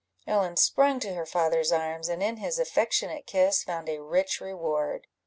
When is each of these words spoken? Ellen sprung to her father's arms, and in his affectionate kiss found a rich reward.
Ellen 0.25 0.57
sprung 0.57 0.99
to 1.01 1.13
her 1.13 1.27
father's 1.27 1.71
arms, 1.71 2.09
and 2.09 2.23
in 2.23 2.37
his 2.37 2.57
affectionate 2.57 3.27
kiss 3.27 3.61
found 3.61 3.87
a 3.87 4.01
rich 4.01 4.41
reward. 4.41 5.05